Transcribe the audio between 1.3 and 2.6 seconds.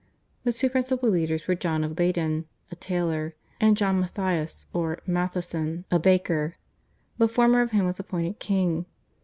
were John of Leyden